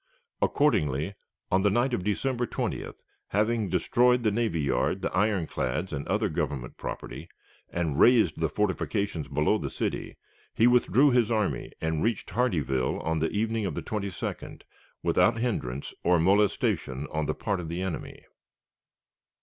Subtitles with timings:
[0.41, 1.13] Accordingly,
[1.51, 6.27] on the night of December 20th, having destroyed the navy yard, the ironclads, and other
[6.27, 7.29] Government property,
[7.69, 10.17] and razed the fortifications below the city,
[10.55, 14.63] he withdrew his army and reached Hardeeville on the evening of the 22d,
[15.03, 18.23] without hindrance or molestation on the part of the enemy.